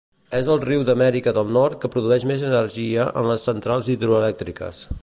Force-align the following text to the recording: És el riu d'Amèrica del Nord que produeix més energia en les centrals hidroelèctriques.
És 0.35 0.47
el 0.53 0.61
riu 0.63 0.85
d'Amèrica 0.87 1.33
del 1.39 1.53
Nord 1.57 1.77
que 1.83 1.93
produeix 1.97 2.27
més 2.33 2.47
energia 2.49 3.07
en 3.23 3.31
les 3.35 3.47
centrals 3.51 3.93
hidroelèctriques. 3.97 4.85